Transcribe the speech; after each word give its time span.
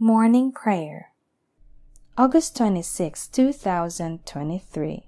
Morning 0.00 0.50
Prayer. 0.50 1.12
August 2.18 2.56
26, 2.56 3.28
2023 3.28 5.06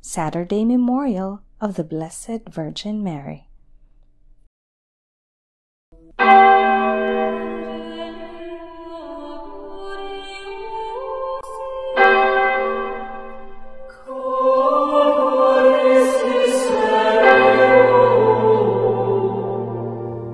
Saturday 0.00 0.64
Memorial 0.64 1.40
of 1.60 1.74
the 1.74 1.82
Blessed 1.82 2.48
Virgin 2.48 3.02
Mary. 3.02 3.48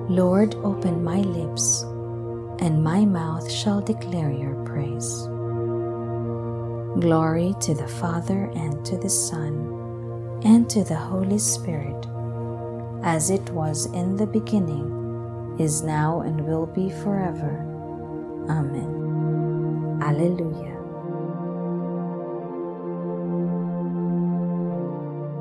Lord, 0.09 0.53
open 0.63 1.03
my 1.03 1.21
lips, 1.21 1.83
and 2.63 2.81
my 2.81 3.03
mouth 3.03 3.51
shall 3.51 3.81
declare 3.81 4.31
your 4.31 4.55
praise. 4.63 5.27
Glory 7.03 7.53
to 7.59 7.73
the 7.73 7.89
Father, 7.99 8.49
and 8.55 8.85
to 8.85 8.97
the 8.97 9.09
Son, 9.09 10.39
and 10.45 10.69
to 10.69 10.85
the 10.85 10.95
Holy 10.95 11.37
Spirit, 11.39 12.07
as 13.03 13.29
it 13.29 13.49
was 13.49 13.87
in 13.87 14.15
the 14.15 14.25
beginning, 14.25 14.87
is 15.59 15.83
now, 15.83 16.21
and 16.21 16.47
will 16.47 16.65
be 16.65 16.89
forever. 16.89 17.59
Amen. 18.49 19.99
Alleluia. 20.01 20.77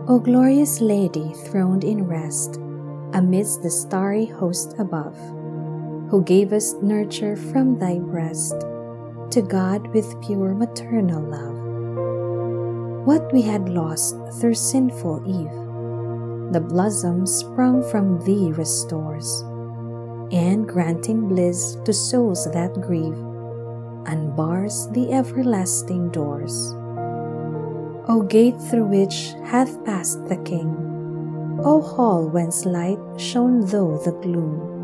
O 0.09 0.19
glorious 0.19 0.81
Lady 0.81 1.33
throned 1.47 1.85
in 1.85 2.03
rest, 2.03 2.57
amidst 3.13 3.63
the 3.63 3.71
starry 3.71 4.27
host 4.27 4.75
above, 4.81 5.17
who 6.13 6.23
gave 6.25 6.53
us 6.53 6.75
nurture 6.83 7.35
from 7.37 7.79
thy 7.79 7.99
breast, 7.99 8.53
to 9.31 9.41
God 9.41 9.87
with 9.95 10.21
pure 10.21 10.53
maternal 10.53 11.23
love. 11.23 13.07
What 13.07 13.33
we 13.33 13.41
had 13.41 13.71
lost 13.71 14.15
through 14.39 14.57
sinful 14.57 15.25
Eve, 15.25 16.53
the 16.53 16.61
blossom 16.61 17.25
sprung 17.25 17.83
from 17.91 18.23
thee 18.27 18.53
restores, 18.53 19.41
and 20.31 20.69
granting 20.69 21.29
bliss 21.29 21.79
to 21.87 21.95
souls 21.95 22.45
that 22.53 22.79
grieve, 22.83 23.17
unbars 24.05 24.93
the 24.93 25.11
everlasting 25.15 26.11
doors. 26.11 26.75
O 28.07 28.21
gate 28.29 28.61
through 28.69 28.89
which 28.89 29.33
hath 29.47 29.83
passed 29.87 30.27
the 30.27 30.37
King, 30.45 30.77
O 31.65 31.81
hall 31.81 32.29
whence 32.29 32.67
light 32.67 33.01
shone 33.17 33.67
through 33.67 34.03
the 34.05 34.13
gloom, 34.21 34.82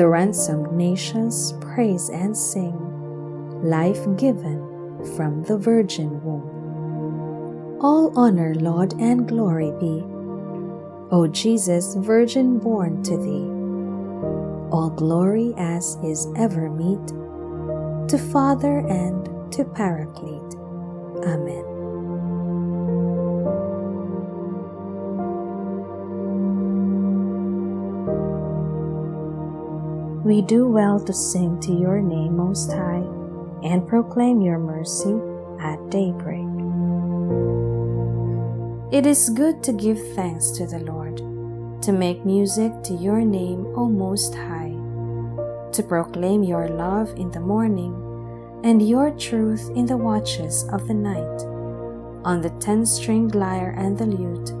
the 0.00 0.08
ransomed 0.08 0.72
nations 0.72 1.52
praise 1.60 2.08
and 2.08 2.34
sing, 2.34 2.72
life 3.62 4.02
given 4.16 4.58
from 5.14 5.42
the 5.42 5.58
virgin 5.58 6.24
womb. 6.24 7.76
All 7.82 8.10
honor, 8.18 8.54
laud, 8.54 8.98
and 8.98 9.28
glory 9.28 9.72
be, 9.78 10.02
O 11.14 11.28
Jesus, 11.30 11.96
virgin 11.96 12.58
born 12.58 13.02
to 13.02 13.14
thee. 13.18 13.50
All 14.72 14.88
glory 14.88 15.52
as 15.58 15.98
is 16.02 16.26
ever 16.34 16.70
meet, 16.70 17.08
to 18.08 18.16
Father 18.16 18.78
and 18.78 19.52
to 19.52 19.66
Paraclete. 19.66 20.54
Amen. 21.26 21.69
We 30.22 30.42
do 30.42 30.68
well 30.68 31.00
to 31.00 31.14
sing 31.14 31.58
to 31.60 31.72
your 31.72 32.02
name, 32.02 32.36
Most 32.36 32.70
High, 32.70 33.02
and 33.64 33.88
proclaim 33.88 34.42
your 34.42 34.58
mercy 34.58 35.16
at 35.58 35.80
daybreak. 35.88 36.44
It 38.92 39.06
is 39.06 39.30
good 39.30 39.62
to 39.62 39.72
give 39.72 39.98
thanks 40.14 40.50
to 40.52 40.66
the 40.66 40.80
Lord, 40.80 41.16
to 41.82 41.92
make 41.92 42.26
music 42.26 42.70
to 42.82 42.92
your 42.92 43.22
name, 43.22 43.66
O 43.74 43.88
Most 43.88 44.34
High, 44.34 44.76
to 45.72 45.82
proclaim 45.82 46.42
your 46.42 46.68
love 46.68 47.08
in 47.16 47.30
the 47.30 47.40
morning 47.40 47.94
and 48.62 48.86
your 48.86 49.12
truth 49.12 49.70
in 49.74 49.86
the 49.86 49.96
watches 49.96 50.68
of 50.70 50.86
the 50.86 50.92
night, 50.92 51.40
on 52.26 52.42
the 52.42 52.50
ten 52.60 52.84
stringed 52.84 53.34
lyre 53.34 53.74
and 53.78 53.96
the 53.96 54.04
lute, 54.04 54.52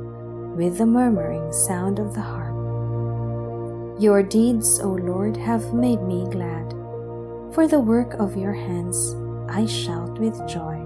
with 0.56 0.78
the 0.78 0.86
murmuring 0.86 1.52
sound 1.52 1.98
of 1.98 2.14
the 2.14 2.22
harp. 2.22 2.39
Your 4.00 4.22
deeds, 4.22 4.80
O 4.80 4.92
Lord, 4.92 5.36
have 5.36 5.74
made 5.74 6.00
me 6.00 6.24
glad. 6.30 6.72
For 7.52 7.68
the 7.68 7.80
work 7.80 8.14
of 8.14 8.34
your 8.34 8.54
hands 8.54 9.14
I 9.46 9.66
shout 9.66 10.18
with 10.18 10.40
joy. 10.48 10.80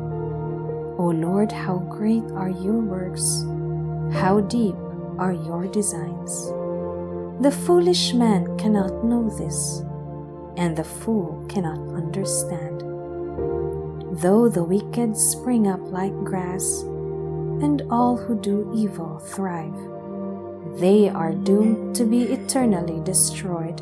O 0.98 1.14
Lord, 1.14 1.52
how 1.52 1.78
great 1.78 2.24
are 2.32 2.50
your 2.50 2.80
works! 2.80 3.44
How 4.18 4.40
deep 4.40 4.74
are 5.16 5.32
your 5.32 5.68
designs! 5.68 6.50
The 7.40 7.54
foolish 7.54 8.14
man 8.14 8.58
cannot 8.58 9.04
know 9.04 9.30
this, 9.30 9.84
and 10.56 10.76
the 10.76 10.82
fool 10.82 11.46
cannot 11.48 11.78
understand. 11.94 12.80
Though 14.18 14.48
the 14.48 14.64
wicked 14.64 15.16
spring 15.16 15.68
up 15.68 15.86
like 15.86 16.16
grass, 16.24 16.82
and 17.62 17.80
all 17.90 18.16
who 18.16 18.34
do 18.40 18.72
evil 18.74 19.20
thrive, 19.20 19.93
they 20.76 21.08
are 21.08 21.32
doomed 21.32 21.94
to 21.96 22.04
be 22.04 22.24
eternally 22.24 23.00
destroyed. 23.04 23.80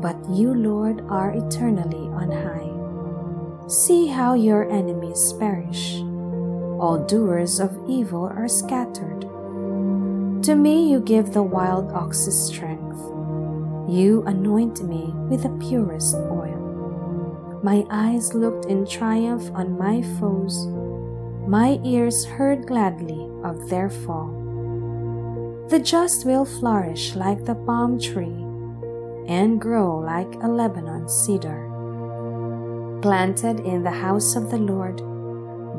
But 0.00 0.16
you, 0.28 0.54
Lord, 0.54 1.02
are 1.08 1.32
eternally 1.32 2.08
on 2.12 2.30
high. 2.30 3.68
See 3.68 4.06
how 4.08 4.34
your 4.34 4.68
enemies 4.70 5.32
perish. 5.34 6.00
All 6.80 7.04
doers 7.06 7.60
of 7.60 7.78
evil 7.88 8.24
are 8.24 8.48
scattered. 8.48 9.22
To 10.44 10.54
me 10.54 10.90
you 10.90 11.00
give 11.00 11.32
the 11.32 11.42
wild 11.42 11.92
ox's 11.92 12.34
strength. 12.34 12.98
You 13.88 14.24
anoint 14.26 14.82
me 14.82 15.12
with 15.28 15.42
the 15.42 15.66
purest 15.68 16.14
oil. 16.16 17.60
My 17.62 17.84
eyes 17.90 18.32
looked 18.32 18.64
in 18.66 18.86
triumph 18.86 19.50
on 19.52 19.76
my 19.76 20.00
foes. 20.18 20.66
My 21.46 21.78
ears 21.84 22.24
heard 22.24 22.66
gladly 22.66 23.28
of 23.44 23.68
their 23.68 23.90
fall. 23.90 24.39
The 25.70 25.78
just 25.78 26.26
will 26.26 26.44
flourish 26.44 27.14
like 27.14 27.44
the 27.44 27.54
palm 27.54 28.00
tree 28.00 28.42
and 29.28 29.60
grow 29.60 29.98
like 29.98 30.34
a 30.42 30.48
Lebanon 30.48 31.08
cedar. 31.08 31.70
Planted 33.02 33.60
in 33.60 33.84
the 33.84 33.92
house 33.92 34.34
of 34.34 34.50
the 34.50 34.58
Lord, 34.58 34.98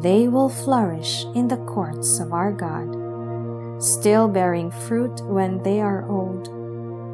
they 0.02 0.30
will 0.30 0.48
flourish 0.48 1.26
in 1.36 1.50
the 1.50 1.58
courts 1.58 2.22
of 2.22 2.32
our 2.32 2.54
God, 2.54 3.84
still 3.84 4.30
bearing 4.30 4.72
fruit 4.72 5.20
when 5.26 5.62
they 5.64 5.82
are 5.82 6.10
old, 6.10 6.48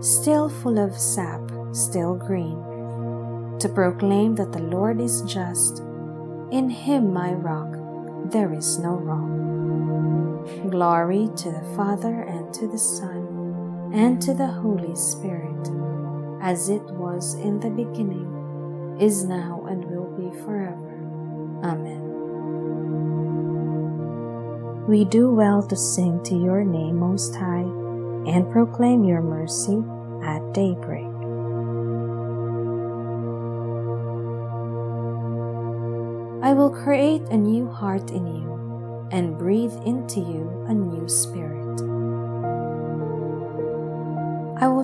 still 0.06 0.48
full 0.48 0.78
of 0.78 0.96
sap, 0.96 1.42
still 1.72 2.14
green, 2.14 2.62
to 3.58 3.70
proclaim 3.74 4.36
that 4.36 4.52
the 4.52 4.62
Lord 4.62 5.02
is 5.02 5.24
just. 5.24 5.80
In 6.52 6.70
him, 6.70 7.12
my 7.12 7.34
rock, 7.34 7.74
there 8.32 8.54
is 8.54 8.78
no 8.78 8.92
wrong. 8.92 9.48
Glory 10.70 11.28
to 11.38 11.52
the 11.52 11.76
Father, 11.76 12.22
and 12.22 12.37
to 12.54 12.68
the 12.68 12.78
Son, 12.78 13.92
and 13.94 14.22
to 14.22 14.34
the 14.34 14.48
Holy 14.48 14.96
Spirit, 14.96 15.70
as 16.42 16.70
it 16.70 16.84
was 16.92 17.36
in 17.36 17.60
the 17.60 17.70
beginning, 17.70 18.98
is 19.00 19.24
now, 19.24 19.66
and 19.70 19.86
will 19.86 20.10
be 20.18 20.32
forever. 20.40 21.00
Amen. 21.64 22.04
We 24.88 25.04
do 25.04 25.34
well 25.34 25.62
to 25.68 25.76
sing 25.76 26.24
to 26.24 26.36
your 26.36 26.64
name, 26.64 26.98
Most 27.00 27.36
High, 27.36 27.68
and 28.32 28.50
proclaim 28.52 29.04
your 29.04 29.22
mercy 29.22 29.84
at 30.24 30.54
daybreak. 30.54 31.06
I 36.42 36.54
will 36.54 36.70
create 36.70 37.24
a 37.24 37.38
new 37.38 37.68
heart 37.68 38.12
in 38.12 38.26
you 38.28 39.10
and 39.12 39.38
breathe 39.38 39.76
into 39.86 40.22
you 40.22 40.66
a 40.68 40.74
new 40.74 41.10
spirit. 41.10 41.67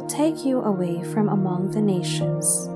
Will 0.03 0.09
take 0.09 0.43
you 0.43 0.59
away 0.61 1.01
from 1.13 1.29
among 1.29 1.71
the 1.71 1.81
nations, 1.81 2.67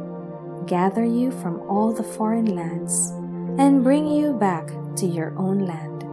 gather 0.66 1.04
you 1.04 1.30
from 1.30 1.60
all 1.68 1.92
the 1.92 2.04
foreign 2.04 2.56
lands, 2.56 3.12
and 3.60 3.84
bring 3.84 4.08
you 4.08 4.34
back 4.34 4.68
to 4.96 5.06
your 5.06 5.38
own 5.38 5.60
land. 5.60 6.04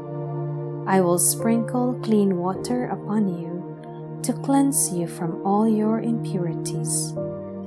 I 0.89 1.01
will 1.01 1.19
sprinkle 1.19 1.95
clean 2.03 2.37
water 2.37 2.87
upon 2.87 3.29
you 3.29 4.19
to 4.25 4.33
cleanse 4.33 4.93
you 4.93 5.07
from 5.07 5.41
all 5.47 5.69
your 5.69 6.01
impurities, 6.01 7.13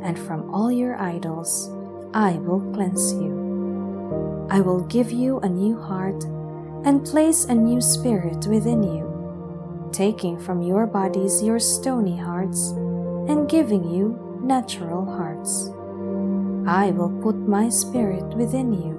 and 0.04 0.20
from 0.20 0.54
all 0.54 0.70
your 0.70 0.98
idols 0.98 1.72
I 2.14 2.34
will 2.34 2.62
cleanse 2.74 3.14
you. 3.14 4.48
I 4.50 4.60
will 4.60 4.82
give 4.82 5.12
you 5.12 5.40
a 5.40 5.48
new 5.48 5.80
heart 5.80 6.22
and 6.84 7.06
place 7.06 7.46
a 7.46 7.56
new 7.56 7.80
spirit 7.80 8.46
within 8.48 8.84
you, 8.84 9.08
taking 9.94 10.38
from 10.38 10.62
your 10.62 10.86
bodies 10.86 11.42
your 11.42 11.60
stony 11.60 12.18
hearts 12.18 12.74
and 13.28 13.50
giving 13.50 13.84
you 13.84 14.40
natural 14.42 15.06
hearts. 15.06 15.70
I 16.68 16.92
will 16.92 17.12
put 17.22 17.36
my 17.36 17.70
spirit 17.70 18.26
within 18.36 18.74
you 18.74 18.96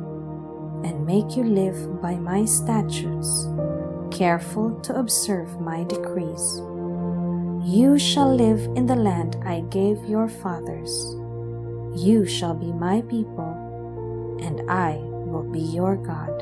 and 0.84 1.06
make 1.06 1.36
you 1.36 1.44
live 1.44 2.00
by 2.00 2.16
my 2.16 2.44
statutes, 2.44 3.46
careful 4.10 4.78
to 4.80 4.98
observe 4.98 5.60
my 5.60 5.84
decrees. 5.84 6.60
You 7.64 7.98
shall 7.98 8.34
live 8.34 8.60
in 8.76 8.86
the 8.86 8.96
land 8.96 9.36
I 9.44 9.60
gave 9.68 10.04
your 10.04 10.28
fathers. 10.28 11.14
You 11.94 12.24
shall 12.26 12.54
be 12.54 12.72
my 12.72 13.02
people, 13.02 14.38
and 14.40 14.62
I 14.70 14.96
will 15.02 15.42
be 15.42 15.60
your 15.60 15.96
God. 15.96 16.32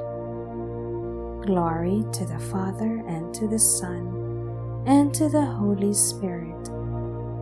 Glory 1.47 2.05
to 2.13 2.25
the 2.25 2.39
Father, 2.39 3.03
and 3.09 3.35
to 3.35 3.49
the 3.49 3.59
Son, 3.59 4.85
and 4.87 5.15
to 5.15 5.29
the 5.29 5.45
Holy 5.45 5.95
Spirit, 5.95 6.69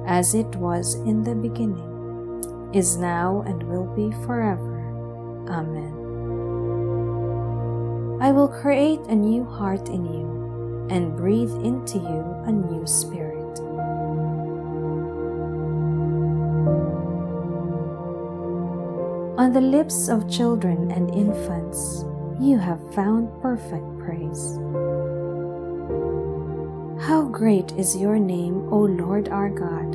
as 0.07 0.35
it 0.35 0.55
was 0.57 0.95
in 0.95 1.23
the 1.23 1.35
beginning, 1.35 2.71
is 2.73 2.97
now, 2.97 3.43
and 3.47 3.63
will 3.65 3.87
be 3.95 4.11
forever. 4.27 4.81
Amen. 5.49 5.93
I 8.21 8.33
will 8.33 8.49
create 8.49 9.01
a 9.09 9.15
new 9.15 9.45
heart 9.45 9.89
in 9.89 10.05
you, 10.05 10.89
and 10.91 11.17
breathe 11.17 11.53
into 11.65 11.99
you 11.99 12.25
a 12.47 12.53
new 12.53 12.87
spirit. 12.87 13.35
On 19.37 19.53
the 19.53 19.61
lips 19.61 20.09
of 20.09 20.31
children 20.31 20.91
and 20.91 21.11
infants, 21.11 22.05
you 22.41 22.57
have 22.57 22.95
found 22.95 23.29
perfect 23.43 23.85
praise. 23.99 24.59
Great 27.35 27.73
is 27.73 27.97
your 27.97 28.17
name, 28.17 28.73
O 28.73 28.79
Lord 28.79 29.29
our 29.29 29.51
God, 29.51 29.91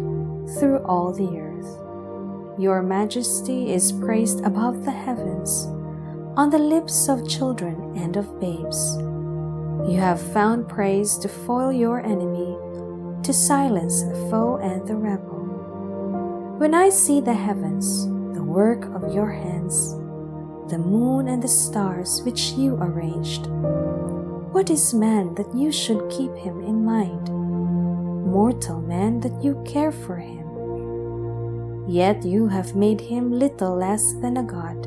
through 0.59 0.79
all 0.79 1.13
the 1.13 1.39
earth. 1.39 2.59
Your 2.59 2.83
majesty 2.83 3.71
is 3.71 3.93
praised 3.93 4.43
above 4.43 4.83
the 4.83 4.91
heavens, 4.91 5.63
on 6.35 6.49
the 6.49 6.59
lips 6.59 7.07
of 7.07 7.29
children 7.29 7.95
and 7.95 8.17
of 8.17 8.41
babes. 8.41 8.97
You 9.89 9.99
have 9.99 10.19
found 10.33 10.67
praise 10.67 11.17
to 11.19 11.29
foil 11.29 11.71
your 11.71 12.01
enemy, 12.01 12.57
to 13.23 13.31
silence 13.31 14.03
the 14.03 14.27
foe 14.29 14.57
and 14.57 14.85
the 14.85 14.97
rebel. 14.97 15.39
When 16.57 16.73
I 16.73 16.89
see 16.89 17.21
the 17.21 17.33
heavens, 17.33 18.05
the 18.35 18.43
work 18.43 18.83
of 18.93 19.15
your 19.15 19.31
hands, 19.31 19.93
the 20.69 20.77
moon 20.77 21.29
and 21.29 21.41
the 21.41 21.47
stars 21.47 22.21
which 22.23 22.51
you 22.59 22.75
arranged. 22.81 23.47
What 24.51 24.69
is 24.69 24.93
man 24.93 25.35
that 25.35 25.53
you 25.55 25.71
should 25.71 26.09
keep 26.09 26.35
him 26.35 26.61
in 26.61 26.83
mind? 26.83 27.29
Mortal 27.29 28.81
man 28.81 29.19
that 29.21 29.43
you 29.43 29.61
care 29.65 29.91
for 29.91 30.17
him. 30.17 30.47
Yet 31.87 32.23
you 32.23 32.47
have 32.47 32.75
made 32.75 33.01
him 33.01 33.31
little 33.31 33.75
less 33.75 34.13
than 34.13 34.37
a 34.37 34.43
god. 34.43 34.85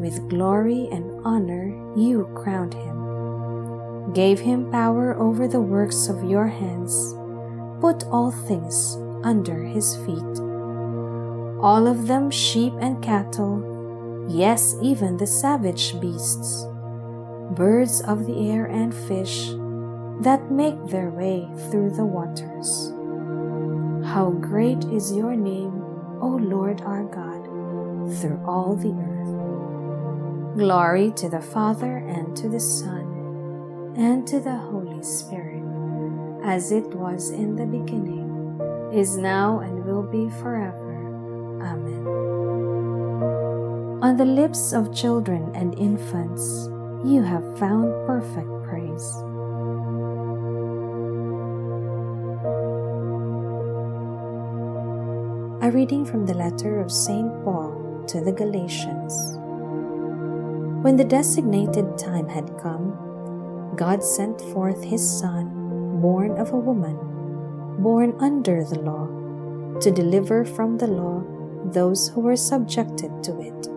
With 0.00 0.28
glory 0.28 0.88
and 0.92 1.20
honor 1.24 1.74
you 1.96 2.28
crowned 2.34 2.74
him, 2.74 4.12
gave 4.12 4.40
him 4.40 4.70
power 4.70 5.14
over 5.18 5.48
the 5.48 5.60
works 5.60 6.08
of 6.08 6.30
your 6.30 6.46
hands, 6.46 7.14
put 7.80 8.04
all 8.04 8.30
things 8.30 8.96
under 9.24 9.64
his 9.64 9.96
feet 10.06 10.48
all 11.60 11.88
of 11.88 12.06
them 12.06 12.30
sheep 12.30 12.72
and 12.80 13.02
cattle, 13.02 14.26
yes, 14.28 14.76
even 14.80 15.16
the 15.16 15.26
savage 15.26 16.00
beasts, 16.00 16.64
birds 17.50 18.00
of 18.02 18.26
the 18.26 18.50
air 18.50 18.66
and 18.66 18.94
fish 18.94 19.50
that 20.20 20.50
make 20.50 20.86
their 20.86 21.10
way 21.10 21.48
through 21.70 21.90
the 21.90 22.04
waters. 22.04 22.92
How 24.06 24.30
great 24.30 24.84
is 24.84 25.12
your 25.12 25.36
name, 25.36 25.82
O 26.20 26.38
Lord 26.40 26.80
our 26.82 27.04
God, 27.04 27.44
through 28.18 28.42
all 28.46 28.74
the 28.74 28.92
earth. 28.92 30.58
Glory 30.58 31.12
to 31.12 31.28
the 31.28 31.40
Father 31.40 31.98
and 31.98 32.36
to 32.36 32.48
the 32.48 32.60
Son 32.60 33.94
and 33.96 34.26
to 34.26 34.40
the 34.40 34.56
Holy 34.56 35.02
Spirit, 35.02 35.62
as 36.44 36.72
it 36.72 36.86
was 36.94 37.30
in 37.30 37.56
the 37.56 37.66
beginning, 37.66 38.26
is 38.92 39.16
now, 39.16 39.60
and 39.60 39.84
will 39.84 40.02
be 40.02 40.30
forever 40.40 40.88
Amen. 41.60 42.06
On 44.02 44.16
the 44.16 44.24
lips 44.24 44.72
of 44.72 44.94
children 44.94 45.50
and 45.54 45.76
infants, 45.78 46.68
you 47.04 47.22
have 47.22 47.58
found 47.58 47.94
perfect 48.06 48.50
praise. 48.64 49.06
A 55.62 55.70
reading 55.70 56.04
from 56.04 56.26
the 56.26 56.34
letter 56.34 56.80
of 56.80 56.90
St. 56.90 57.44
Paul 57.44 58.04
to 58.08 58.20
the 58.20 58.32
Galatians. 58.32 59.38
When 60.82 60.96
the 60.96 61.04
designated 61.04 61.96
time 61.96 62.28
had 62.28 62.58
come, 62.58 63.74
God 63.76 64.02
sent 64.02 64.40
forth 64.52 64.82
his 64.82 65.02
Son, 65.08 66.00
born 66.00 66.36
of 66.36 66.50
a 66.52 66.58
woman, 66.58 66.96
born 67.78 68.16
under 68.18 68.64
the 68.64 68.80
law, 68.80 69.06
to 69.78 69.92
deliver 69.92 70.44
from 70.44 70.78
the 70.78 70.88
law 70.88 71.22
those 71.64 72.08
who 72.08 72.22
were 72.22 72.36
subjected 72.36 73.22
to 73.22 73.40
it, 73.40 73.67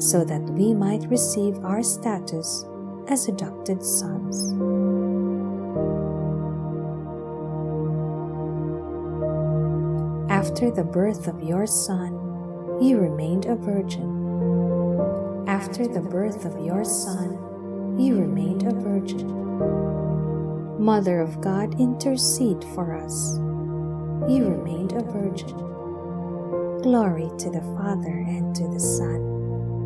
so 0.00 0.24
that 0.24 0.42
we 0.42 0.72
might 0.72 1.08
receive 1.10 1.62
our 1.64 1.82
status 1.82 2.64
as 3.08 3.28
adopted 3.28 3.84
sons. 3.84 4.52
After 10.30 10.70
the 10.70 10.84
birth 10.84 11.28
of 11.28 11.42
your 11.42 11.66
son, 11.66 12.14
you 12.80 12.98
remained 12.98 13.44
a 13.44 13.56
virgin. 13.56 15.44
After 15.46 15.86
the 15.86 16.00
birth 16.00 16.46
of 16.46 16.64
your 16.64 16.82
son, 16.84 17.98
you 17.98 18.16
remained 18.18 18.62
a 18.62 18.72
virgin. 18.72 19.28
Mother 20.78 21.20
of 21.20 21.42
God, 21.42 21.78
intercede 21.78 22.64
for 22.74 22.96
us. 22.96 23.36
You 24.30 24.48
remained 24.48 24.92
a 24.92 25.02
virgin. 25.02 25.58
Glory 26.82 27.30
to 27.36 27.50
the 27.50 27.60
Father, 27.76 28.24
and 28.26 28.56
to 28.56 28.66
the 28.68 28.80
Son, 28.80 29.29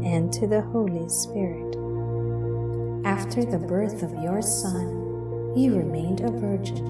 and 0.05 0.33
to 0.35 0.47
the 0.47 0.61
Holy 0.61 1.09
Spirit. 1.09 1.77
After 3.07 3.45
the 3.45 3.59
birth 3.59 4.03
of 4.03 4.13
your 4.23 4.43
Son, 4.43 5.55
you 5.57 5.77
remained 5.77 6.21
a 6.21 6.31
virgin. 6.31 6.85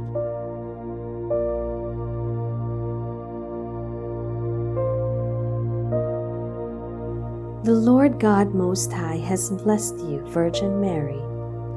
The 7.64 7.72
Lord 7.72 8.20
God 8.20 8.54
Most 8.54 8.92
High 8.92 9.16
has 9.16 9.50
blessed 9.50 9.98
you, 10.00 10.20
Virgin 10.28 10.80
Mary, 10.80 11.20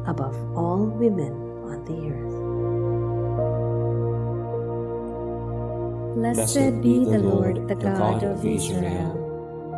above 0.06 0.36
all 0.58 0.86
women 0.86 1.34
on 1.64 1.86
the 1.86 2.10
earth. 2.12 2.28
Blessed 6.16 6.82
be 6.82 7.06
the 7.06 7.20
Lord, 7.20 7.68
the 7.68 7.76
God 7.76 8.24
of 8.24 8.46
Israel. 8.46 9.27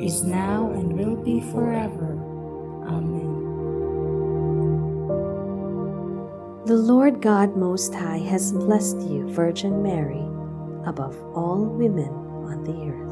is 0.00 0.24
now, 0.24 0.70
and 0.72 0.92
will 0.92 1.16
be 1.16 1.40
forever. 1.40 2.12
Amen. 2.86 3.36
The 6.66 6.76
Lord 6.76 7.22
God 7.22 7.56
Most 7.56 7.94
High 7.94 8.18
has 8.18 8.52
blessed 8.52 9.00
you, 9.02 9.28
Virgin 9.28 9.82
Mary, 9.82 10.24
above 10.84 11.16
all 11.34 11.64
women 11.64 12.10
on 12.44 12.64
the 12.64 12.90
earth. 12.90 13.06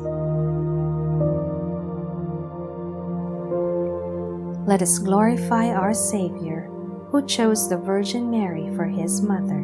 Let 4.67 4.83
us 4.83 4.99
glorify 4.99 5.69
our 5.69 5.95
Savior, 5.95 6.71
who 7.11 7.27
chose 7.27 7.69
the 7.69 7.77
Virgin 7.77 8.31
Mary 8.31 8.75
for 8.75 8.87
his 8.87 9.23
mother. 9.23 9.61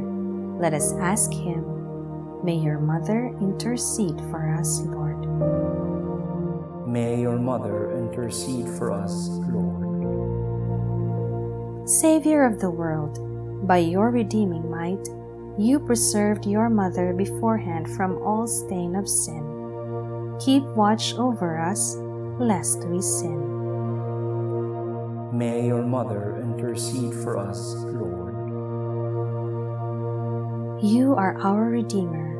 Let 0.60 0.74
us 0.74 0.92
ask 0.94 1.32
him, 1.32 1.64
May 2.44 2.56
your 2.56 2.78
mother 2.78 3.34
intercede 3.40 4.20
for 4.30 4.54
us, 4.54 4.80
Lord. 4.82 5.29
May 6.90 7.20
your 7.20 7.38
mother 7.38 7.96
intercede 7.96 8.66
for 8.76 8.90
us, 8.90 9.28
Lord. 9.46 9.86
Savior 11.88 12.44
of 12.44 12.58
the 12.58 12.70
world, 12.70 13.16
by 13.64 13.78
your 13.78 14.10
redeeming 14.10 14.68
might, 14.68 15.06
you 15.56 15.78
preserved 15.78 16.46
your 16.46 16.68
mother 16.68 17.12
beforehand 17.12 17.88
from 17.94 18.20
all 18.24 18.48
stain 18.48 18.96
of 18.96 19.08
sin. 19.08 20.36
Keep 20.40 20.64
watch 20.74 21.14
over 21.14 21.60
us, 21.60 21.94
lest 22.40 22.84
we 22.88 23.00
sin. 23.00 23.38
May 25.32 25.68
your 25.68 25.84
mother 25.86 26.42
intercede 26.42 27.14
for 27.22 27.38
us, 27.38 27.76
Lord. 27.86 28.34
You 30.82 31.14
are 31.14 31.38
our 31.40 31.66
Redeemer, 31.66 32.34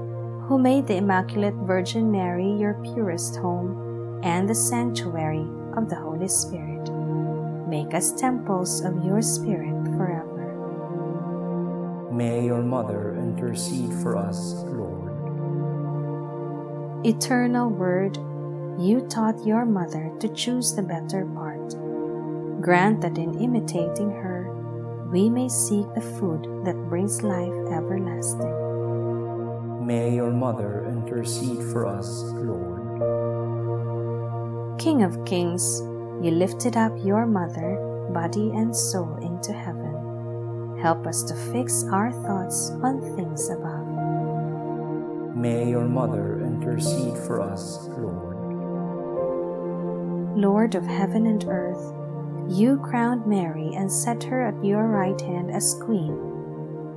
who 0.49 0.59
made 0.59 0.88
the 0.88 0.97
Immaculate 0.97 1.54
Virgin 1.54 2.11
Mary 2.11 2.50
your 2.50 2.75
purest 2.83 3.37
home 3.37 3.89
and 4.23 4.49
the 4.49 4.55
sanctuary 4.55 5.47
of 5.77 5.89
the 5.89 5.97
Holy 5.97 6.29
Spirit. 6.29 6.89
Make 7.69 7.95
us 7.95 8.12
temples 8.12 8.85
of 8.85 9.05
your 9.05 9.23
Spirit 9.23 9.85
forever. 9.97 10.27
May 12.12 12.45
your 12.45 12.62
mother 12.62 13.17
intercede 13.17 13.93
for 14.03 14.17
us, 14.17 14.55
Lord. 14.67 15.09
Eternal 17.07 17.71
Word, 17.71 18.19
you 18.79 19.07
taught 19.09 19.47
your 19.47 19.65
mother 19.65 20.12
to 20.21 20.29
choose 20.35 20.75
the 20.75 20.83
better 20.83 21.25
part. 21.25 21.75
Grant 22.61 23.00
that 23.00 23.17
in 23.17 23.41
imitating 23.41 24.11
her, 24.11 24.50
we 25.12 25.31
may 25.31 25.49
seek 25.49 25.87
the 25.95 26.00
food 26.00 26.45
that 26.65 26.89
brings 26.89 27.23
life 27.23 27.55
everlasting. 27.73 28.57
May 29.87 30.15
your 30.15 30.31
mother 30.31 30.85
intercede 30.87 31.62
for 31.73 31.87
us, 31.87 32.23
Lord. 32.35 32.89
King 34.80 35.02
of 35.02 35.26
kings, 35.26 35.82
you 36.25 36.30
lifted 36.30 36.75
up 36.75 36.90
your 37.04 37.26
mother, 37.26 37.76
body 38.14 38.49
and 38.54 38.75
soul 38.75 39.14
into 39.20 39.52
heaven. 39.52 40.78
Help 40.80 41.06
us 41.06 41.22
to 41.25 41.34
fix 41.52 41.84
our 41.92 42.10
thoughts 42.10 42.70
on 42.82 42.99
things 43.14 43.50
above. 43.50 43.87
May 45.37 45.68
your 45.68 45.84
mother 45.84 46.40
intercede 46.40 47.18
for 47.26 47.42
us, 47.42 47.88
Lord. 47.88 48.38
Lord 50.38 50.75
of 50.75 50.87
heaven 50.87 51.26
and 51.26 51.44
earth, 51.44 51.92
you 52.49 52.78
crowned 52.78 53.26
Mary 53.26 53.75
and 53.75 53.92
set 53.92 54.22
her 54.25 54.46
at 54.46 54.64
your 54.64 54.87
right 54.87 55.20
hand 55.20 55.50
as 55.50 55.75
Queen. 55.75 56.16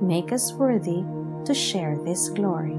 Make 0.00 0.32
us 0.32 0.54
worthy 0.54 1.04
to 1.44 1.52
share 1.52 1.98
this 1.98 2.30
glory. 2.30 2.78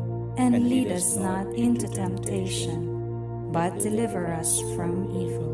And 0.37 0.69
lead 0.69 0.91
us 0.91 1.17
not 1.17 1.47
into 1.53 1.87
temptation, 1.87 3.51
but 3.51 3.79
deliver 3.79 4.27
us 4.27 4.61
from 4.75 5.09
evil. 5.11 5.51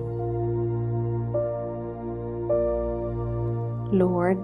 Lord, 3.92 4.38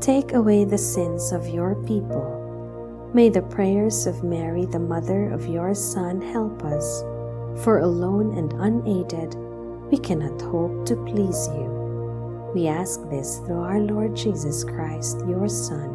take 0.00 0.32
away 0.32 0.64
the 0.64 0.78
sins 0.78 1.32
of 1.32 1.48
your 1.48 1.74
people. 1.84 3.10
May 3.14 3.28
the 3.28 3.42
prayers 3.42 4.06
of 4.06 4.22
Mary, 4.22 4.66
the 4.66 4.78
mother 4.78 5.30
of 5.30 5.46
your 5.46 5.74
Son, 5.74 6.20
help 6.20 6.62
us, 6.64 7.02
for 7.64 7.80
alone 7.80 8.36
and 8.36 8.52
unaided 8.54 9.34
we 9.90 9.98
cannot 9.98 10.40
hope 10.42 10.84
to 10.86 10.96
please 10.96 11.48
you. 11.54 12.50
We 12.54 12.66
ask 12.66 13.00
this 13.08 13.38
through 13.46 13.60
our 13.60 13.80
Lord 13.80 14.16
Jesus 14.16 14.64
Christ, 14.64 15.18
your 15.28 15.48
Son, 15.48 15.94